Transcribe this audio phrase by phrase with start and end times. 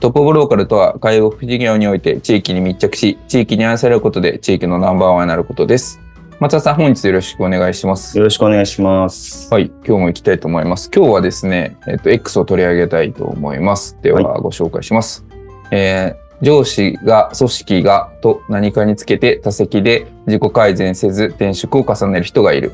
[0.00, 6.00] トップオブローカルとは介護福祉事業において地域に密着し、地域に愛されることで地域のナンバーワンになることです。
[6.38, 8.16] 松田さん、本日よろしくお願いします。
[8.16, 9.52] よろしくお願いします。
[9.52, 10.88] はい、今日も行きたいと思います。
[10.94, 13.98] 今日はですね、えっと、X を取り上げたいと思います。
[14.00, 15.24] では、ご紹介します。
[15.28, 15.38] はい、
[15.72, 22.70] えー、上司が、組織がと何かにつけて他責で自己改善せず転職を重ねる人がいる。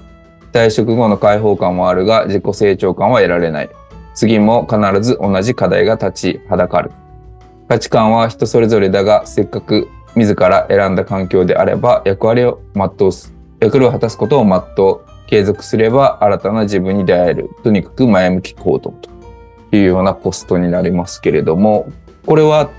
[0.53, 3.71] 退職後の解放感もあるが自己成長感は得られない。
[4.15, 6.91] 次も必ず同じ課題が立ちはだかる。
[7.69, 17.51] 価値観は人それぞれだが、せっかく自ら選んだ環境であれば役割を全うす役割を果たすことを全う、継続すれば新たな自分に出会える。
[17.63, 19.11] とにかく前向き行動と
[19.73, 21.91] いうようなポストになりますけれども、
[22.27, 22.71] これは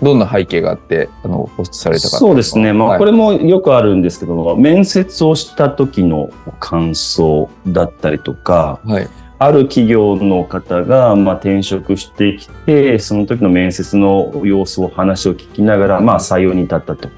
[0.00, 2.72] どんな背景があって、あの、ポストされたかそうですね。
[2.72, 9.08] まあ、はい、これもよくあるんですけども、面接をした時の感想だったりとか、はい、
[9.44, 17.08] ある企業の方が、まあ、転職してきて、その時の面接の様子を話を聞きながら、まあ、採用に至ったと。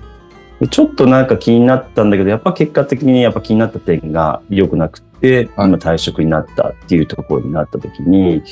[0.71, 8.43] ちょっとなんか気になったんだけど、やっぱ結果的にやっぱ気になった点が良くなくて、あの退職になったっていうところになった時に、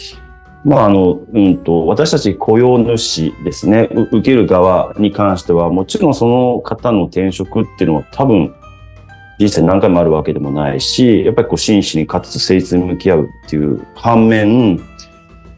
[0.65, 8.55] まああの、うんと、私たち雇用主ですね、受ける側に関しては、もちろんその方の転職っていうのは多分、
[9.43, 14.81] 人生何回もあるわけでもないし、やっぱりこう真摯にかつ誠実に向き合うっていう反面、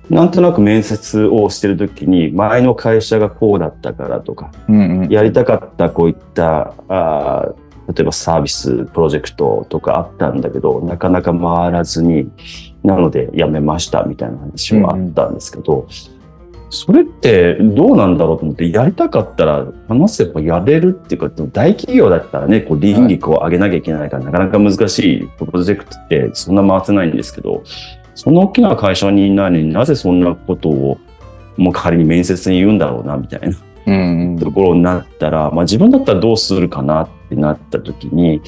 [0.08, 7.54] なんとなく面接をしてる時に前の会社がこうだったからとか、うんうん、やりたかったこういったあ
[7.88, 12.30] 例えばサービスプロジェクトとかあったんだけどなかなか回らずに
[12.82, 15.88] なので辞めましたみたいな話もあったんですけど、うんうん、
[16.74, 27.62] それってどうなんだろうと思ってやりたかったら話せばやれるっていうか大企業だったらねこう倫理を上げなきゃいけないから、なかなか難しいプロジェクトってそんな回せないんですけど
[28.14, 30.98] その大きな会社にいないのになぜそんなことを
[31.56, 33.56] もう仮に面接に言うんだろうなみたいな。
[33.86, 38.40] うんところになったら、まあ、自分だったらどうするかなってなった時に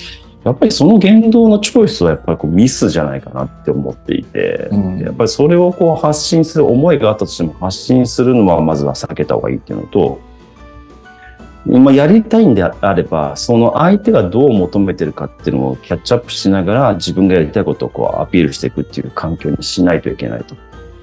[0.47, 10.21] やっぱりその言動のチョイスはやっぱりこうミスじゃないかなって思っていて、うん、やっぱりそれをこう発信する思いがあったとしても発信するのはまずは避けた方がいいっていうのと
[11.67, 20.55] まあ、やりたいんであれば、その相手がどう求めてるかっていうのをキャッチアップしながら自分がやりたいことをこうアピールしていくっていう環境にしないといけないと。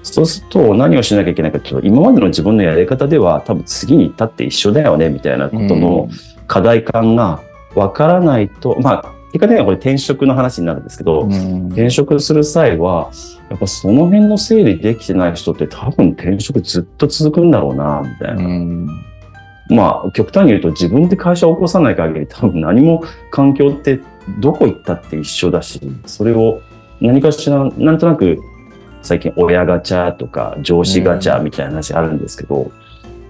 [0.02, 6.08] そうすると何をしなきゃいけないかというと、今までの自分のやり方では多分次に至って一緒だよねみたいなことの
[6.46, 7.42] 課題感が
[7.74, 11.22] わからないと、まあ、結果的にはこれ転職の話になるんですけど、
[11.70, 13.10] 転職する際は、
[13.50, 18.92] やっぱその辺の整理できてない人って多分転職ずっと続くんだろうな、みたいな。
[19.70, 23.02] まあ、極端に言うと自分で会社を起こさない限り多分何も
[23.32, 23.98] 環境って
[24.38, 26.60] どこ行ったって一緒だし、それを
[27.00, 28.38] 何かしら、なんとなく
[29.02, 32.72] 最近親ガチャとか上司ガチャみたいな話あるんですけど、うん、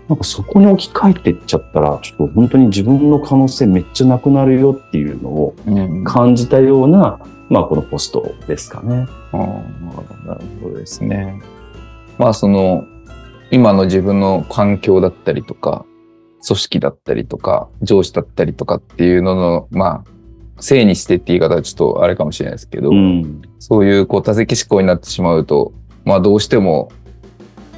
[0.08, 5.54] なんかそこに置き換えていっちゃったら、ちょっと本当に自分の可能性めっちゃなくなるよっていうのを
[6.04, 9.06] 感じたような、うん、まあこのポストですかね。
[9.32, 9.36] あ
[10.26, 11.40] なるほどですね。
[12.18, 12.84] まあその、
[13.50, 15.86] 今の自分の環境だったりとか、
[16.46, 20.04] 組織だったりとか、上司だったりとかっていうのの、まあ、
[20.60, 25.72] せいにしてって言い方はちょっとあれかもしれないですけど、うん、そういうこう多席思考になってしまうと、
[26.04, 26.92] まあどうしても、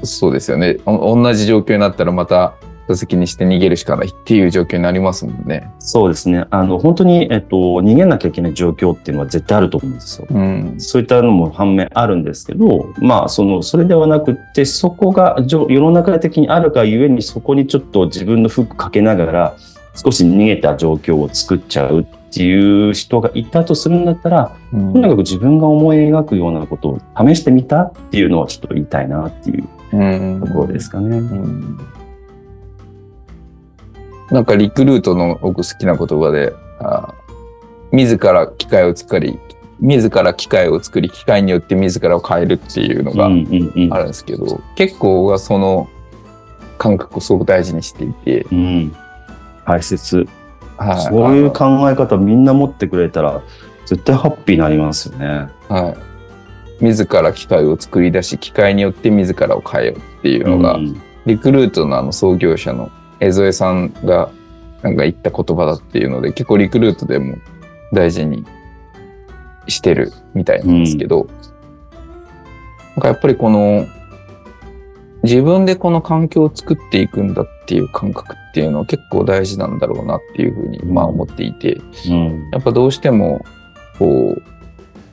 [0.02, 0.74] そうですよね。
[0.84, 2.54] 同じ状況になったらまた
[2.88, 5.70] 座席にして逃げるしかないっていう状況になりますもんね。
[5.78, 6.46] そうですね。
[6.50, 10.28] あの、本当に、えっと、逃げなきゃいけない状況っていうのは絶対あると思うんですよ。
[10.30, 19.56] うん、そういったのも反面あるんですけど、まあ、その、それではなくて、そこが世の中的にあるがゆえに、そこにちょっと自分のフックかけながら、
[19.96, 29.66] 少し逃げた状況を作っちゃうっていう人がいたとするんだったら、うん、とにかく自分が思い描くようなことを試してみたっていうのはちょっと言いたいなっていう
[30.40, 31.18] ところですかね。
[31.18, 31.78] うん
[34.30, 37.14] なんかリクルートの僕好きな言葉で、あ
[37.92, 39.38] 自ら機械を作り、
[39.80, 43.28] 自ら機械を作り、機械によって自らを変えるっていうのがあ
[43.98, 45.88] るんですけど、結構はその
[46.78, 48.46] 感覚をすごく大事にしていて。
[48.50, 48.96] うん、
[49.64, 50.26] 大切。
[50.76, 53.42] はい、そういう考え方みんな持ってくれたら、
[53.86, 55.48] 絶対ハッピーになりますよね。
[55.68, 55.96] はい。
[56.80, 62.90] 自ら機械を作り出し、機械によって自らを変えようっていうのが、うん、リクルートのあの創業者の
[63.20, 64.30] 江添さんが
[64.82, 67.38] なんか言った言葉だっていうので、結構リクルートでも
[67.92, 68.44] 大事に
[69.68, 71.36] してるみたいなんですけど、うん、なん
[73.00, 73.86] かやっぱりこの
[75.22, 83.44] 自分でこの環境を作っていくんだっていう感覚っていうのは結構大事なんだろうなっていうふうにまあ思っていて、うん、やっぱどうしても
[83.98, 84.36] こ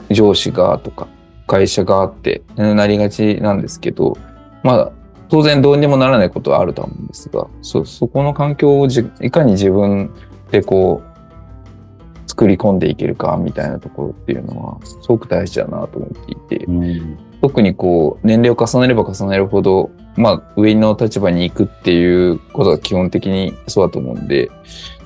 [0.09, 1.07] う上司がとか
[1.53, 4.17] 会社がってなりがちなんですけど
[4.63, 4.91] まあ
[5.29, 8.87] 当然どうにもならないことはあると思うんですがそそこの環境を
[9.21, 10.11] いかに自分
[10.49, 24.49] でこう作り込んでいけるかみたいなところっていうのはすごく大事だなと思っていて、うん、特にこう年齢を重ねれば重ねるほどまあ上の立場に行くっていうことが基本的にそうだと思うんで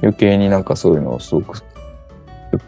[0.02, 1.62] 余計になんかそういうのをすごく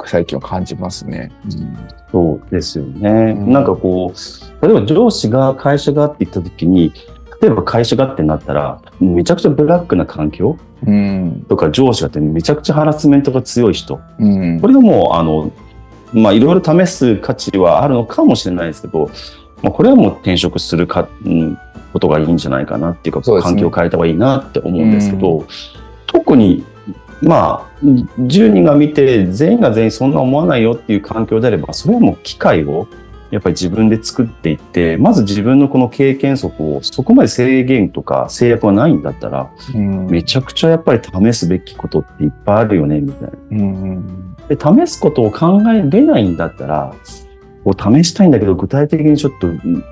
[0.08, 1.32] 最近は感じますね。
[1.46, 1.78] うん、
[2.12, 6.94] そうですよね、うん、なんかこう例えば上司が会社がって言った時に
[7.42, 15.52] 例えば会社がってなったらめちゃくちゃブラックな環境うん、とか上司がってめちゃくちゃハラスメントが強い人、うん、これはもうあの
[16.14, 19.12] まあいろいろ試す価値はあるのかもしれないですけど、
[19.62, 21.58] まあ、これはもう転職するか、うん、
[21.92, 25.48] ことがいいんじゃないかなっていうか、ね、環境を変えた方がいいなって思うんですけど、うん、
[26.08, 26.64] 特に
[27.22, 32.88] まあ10人が見て全員が全員そんな思わないよっていう環境であればそれはもう機会を
[33.32, 43.38] やっぱり自分で作っていって、まず自分のこの経験則をそこまで制限とか制約はないんだったら、うん、めちゃくちゃやっぱり試すべきことっていっぱいあるよね、みたいな。
[43.52, 46.96] うん、で試すことを考えれないんだったら、
[47.64, 49.48] こう試したいんだけど、具体的にちょっと、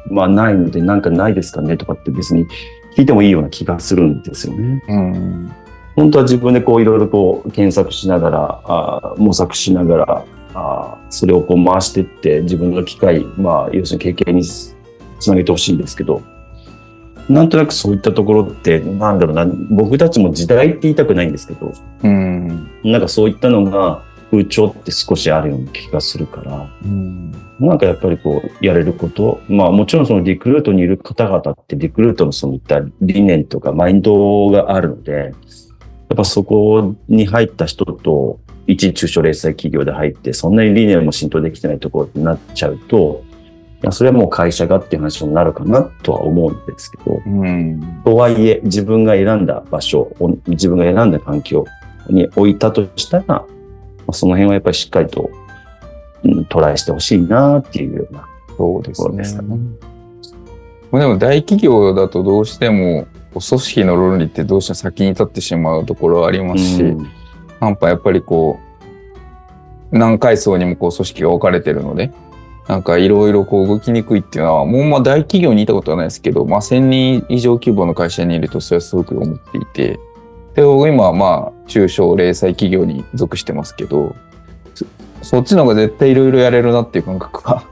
[0.09, 2.47] まあないので、なんかないですかねとかって別に
[2.95, 4.83] 聞いてもいいような気がするんですよね。
[4.87, 5.51] うん
[5.97, 14.75] 本当は自分でこういろいろこう検索しながらあ模索しながらあそれをこう回していって自分の機会、まあ、要するに経験につ
[15.27, 16.21] なげてほしいんですけど、
[17.29, 21.73] なんとなくそういったところって、なんだろうな、僕たちも時代って言いたくないんですけど、
[22.03, 35.33] うん、なんかそういったのが風潮って少しあるような気がするから、うん、なんかやっぱりこう、やれること、まあもちろんそのリクルートにいる方々ってリクルートのそういった理念とかマインドがあるので、
[36.09, 43.23] やっぱそこに入った人と一中小零細企業で入って、そんなに理念も浸透できてないところになっちゃうと、
[43.83, 50.11] いやそれはもう会社がっていう話になるかなとは思うんですけど、うん、とはいえ自分が選んだ場所、
[50.47, 51.65] 自分が選んだ環境
[52.09, 53.45] に置いたとしたら、
[54.11, 55.29] その辺はやっぱりしっかりと、
[56.23, 59.57] うん、トライしてほしいなっていうようなところですかね。
[60.91, 67.09] でも大企業だとどうしても組織の論理ってどうしても先に立ってしまうところはありますし、うん。
[67.59, 68.59] なんかやっぱりこ
[69.91, 72.11] う、何階層にもこう組織が置かれてるので、
[72.67, 79.99] なんかいろいろこう動きにくいっていうのは、もうまあ大企業にいたことはないですけど、まあ1000人以上規模の会社にいるとそれはすごく思っていて、
[80.55, 84.15] で、今はまあ中小零細企業に属してますけど、
[85.21, 87.63] そっちの方が絶対いろいろやれるなっていう感覚が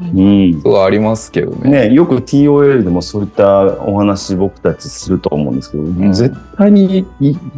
[0.00, 1.88] うん、そうありますけどね。
[1.88, 7.06] ねよく TOL でもそういったお話僕たちすると思うんですけど、うん、絶対に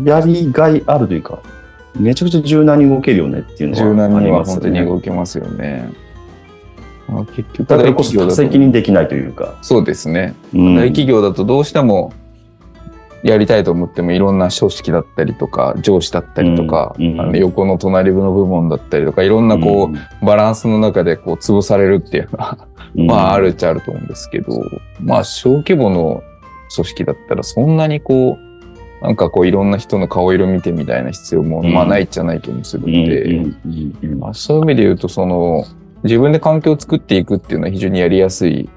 [0.05, 1.39] やりがいあるというか、
[1.99, 5.91] めちゃくちゃ柔軟に動けるよねっていうのは、ね、柔軟には本当に動けますよね。
[7.09, 9.59] まあ、結局だからこそ多責任できないというか。
[9.63, 10.35] そうですね。
[10.55, 12.13] うん、大企業だとどうしても
[13.27, 22.59] やりたいと思ってもいろんな組織だったりとか上司だったりとか、うんうん、あの横の隣の部門だったりとかいろんなこう、バランスの中でこう潰されるっていうのは
[22.95, 24.63] まああるっちゃあると思うんですけど、
[25.01, 26.23] まあ小規模の
[26.75, 33.45] 組織だったらそんなにこうなんかこういろんな人の顔色見てみたいな必要も、まあないじゃない気もするんで、
[34.17, 35.65] まあ、そういう意味で言うと、その、
[36.03, 38.71] 自分で環境を作っていくっていうのは非常にやりやすい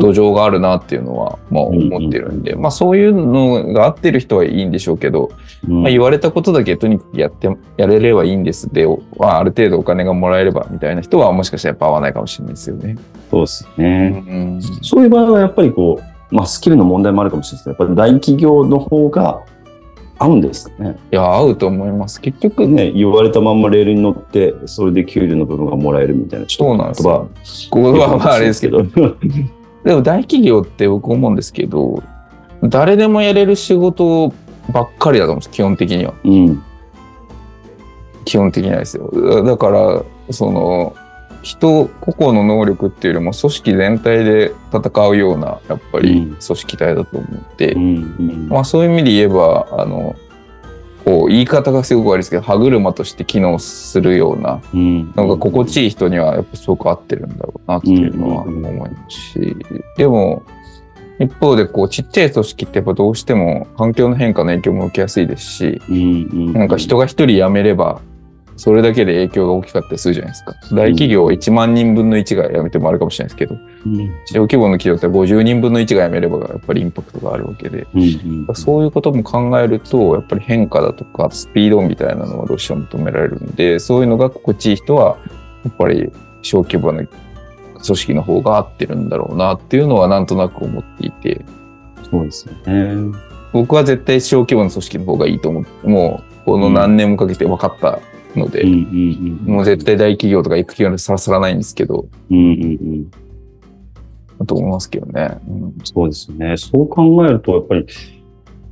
[0.00, 5.30] 土壌があるなっていうのは、まあ思ってるんで、まあそういうのが合ってる人はいいんでしょうけど、
[5.66, 12.96] まあ言われたことだけとにかくやって、やれればいいんですで、まあある程度お金がもらえればみたいな人はもしかしたらやっぱ合わないかもしれないですよね。
[13.30, 14.24] そうですね。
[14.28, 19.42] うん、そういう場合はやっぱりこう、まあ、スキルの問題もあるかもしれないですけど、やっぱり大企業の方が
[20.18, 20.98] 合うんですかね。
[21.10, 22.20] いや、合うと思います。
[22.20, 27.28] 結局ね、言われたまんまレールに乗って、それで給料の部分がもらえるみたいな、そうなんですよ。
[27.70, 28.84] ここはまああれですけど。
[29.84, 32.02] でも大企業って僕思うんですけど、
[32.62, 34.32] 誰でもやれる仕事
[34.72, 36.14] ばっかりだと思うんです、基本的には。
[36.24, 36.62] うん。
[38.24, 39.10] 基本的にはですよ。
[39.44, 40.94] だから、その、
[41.42, 47.82] 人、個々の能力っていうよりも組織全体で戦うような、やっぱり組織体だと思って、うん
[48.18, 50.14] うん、まあそういう意味で言えば、あの、
[51.04, 59.56] こう、言い方がすごく悪いですけど、歯車として機能するようなのが心地いい人にはやっぱすごく合ってるんだろうなっていうのは思いますし、
[59.96, 60.42] でも、
[61.18, 65.82] 一方でこうちっちゃい組織ってやっぱどうしても環境の変化の影響も受けやすいですし、
[66.54, 68.00] なんか人が一人辞めれば
[68.56, 70.54] それだけで影響が大きかったりするじゃないですか。
[70.72, 78.02] 大企業1万人分の1が辞めてもあるかもしれないですけど、うん、小規模の企業って50人分の1が辞めればやっぱりインパクトがあるわけで、うん
[78.48, 85.16] うん、そういうことも考えると、やっぱり変化だとかスピードみたいなのはどうしても求められるんで、そういうのが心地いい人は、
[85.64, 86.10] やっぱり
[86.42, 87.06] 小規模の
[87.84, 91.44] 組織の方が合ってるんだろうなっていうのはなんとなく思っていて。
[92.10, 93.18] そうですよね。
[93.52, 98.00] 僕は絶対小規模の組織の方がいいと思って、もうこの何年もかけて分かった
[98.36, 103.10] ので、もう絶対大企業とか行く企業にさらさらないんですけど、うんうんうん
[104.42, 105.74] だと思いますけどね、うん。
[105.84, 106.56] そうですよね。
[106.56, 107.86] そう考えると、やっぱり、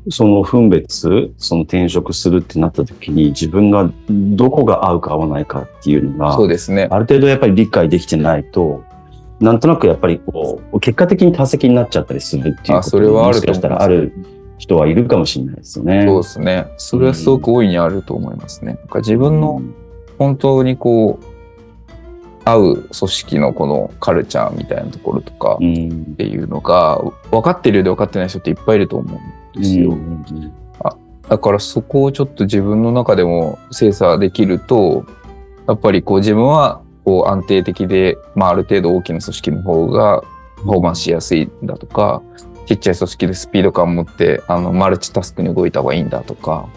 [0.09, 6.89] その分別、その転職するってなった時に自分がどこが合うか合わないかっていうのが、そうですね。
[6.91, 8.83] ある程度やっぱり理解できてないと、
[9.41, 14.13] なんとなくやっぱりこう、結果的に多席になっちゃったりするっていうことがもしかしたらある
[14.61, 16.05] 人はいるかもしれないですよね。
[16.07, 16.67] そうですね。
[16.77, 18.75] それはすごく大いにあると思いますね。
[18.75, 19.63] なんか自分の
[20.19, 21.25] 本当にこう、
[22.45, 29.19] 合う組織のこのカルチャーみたいなところとかっていうのが、分かってるようで分かってない人っていっぱいいると思
[29.55, 29.97] うんですよ。
[30.81, 30.95] あ
[31.31, 35.07] だからそこをちょっと自分の中でも精査できると、
[35.69, 40.23] やっぱりこう自分はこう安定的で、まあある程度大きな組織の方が
[40.57, 42.21] パフォーマンスしやすいんだとか、
[42.71, 46.69] ちっちゃい組織でスピード感を持って、あの、マルチタスクに動いた方がいいんだとか、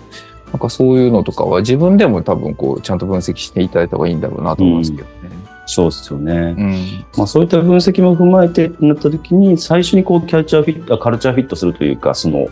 [0.52, 5.14] なんかそういうのとかは自分でも多分こう、ちゃんと分析していただいた方がいいんだろうなと思うんですけどね。
[5.24, 5.32] うん、
[5.68, 6.34] そうですよね。
[6.34, 12.48] うん、まあそういった分析も踏まえてなった時に、最初にこう、キャルチャーフィット、カルチャーフィットするというか、その、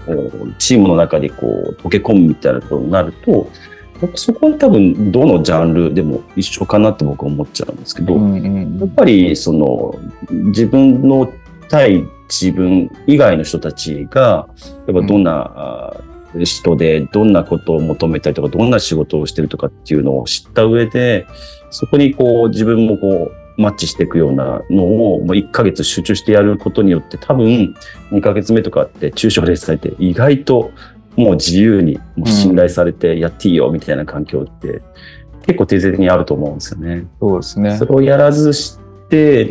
[0.59, 3.47] チームの中にこう、溶け込むみたいなことになると、
[4.15, 9.93] そこは多分どのジャンルでも一緒かなって僕は思っちゃうんですけど、うんうん、やっぱりその
[10.29, 11.31] 自分の
[11.69, 14.47] 対自分以外の人たちが、
[14.87, 15.93] やっぱどんな
[16.43, 21.27] 人で、どんなことを求めたりとか、どんな仕事をしてるとかっていうのを知った上で、
[21.69, 27.75] そこにこう自分もこうマッチしていくようなのをもう1ヶ月集中してやることによって多分
[28.11, 30.71] 2ヶ月目とかって抽象例されて意外と
[31.15, 34.81] もう自由にもう信頼されてやっていいよみたいな環境って
[35.45, 37.07] 結構定性的にあると思うんですよね。
[37.19, 37.77] そうですね。
[37.77, 38.77] それをやらずし、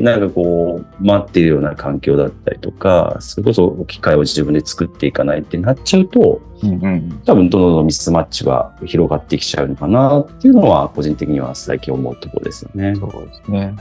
[0.01, 12.95] なんかこう、待っているような環境だったりとか、それこそ機械を自分で作っていかないってなっちゃうと、うんうん、多分どんどんミスマッチが広がってきちゃうのかなっていうのは、個人的には最近思うところですよね。
[12.95, 13.75] そうですね。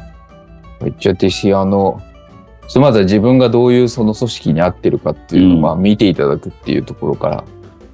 [0.98, 2.02] じゃあ、私、あの、
[2.76, 7.44] まずは自分がどういうその組織に合ってるかっていうのを、まあ見ていただくっていうところから、